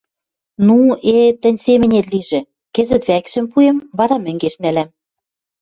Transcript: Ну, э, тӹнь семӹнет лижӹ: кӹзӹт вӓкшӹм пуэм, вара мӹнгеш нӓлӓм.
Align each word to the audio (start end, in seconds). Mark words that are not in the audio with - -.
Ну, 0.65 0.77
э, 1.15 1.17
тӹнь 1.41 1.61
семӹнет 1.65 2.05
лижӹ: 2.11 2.41
кӹзӹт 2.75 3.03
вӓкшӹм 3.09 3.45
пуэм, 3.51 3.77
вара 3.97 4.17
мӹнгеш 4.25 4.55
нӓлӓм. 4.61 4.89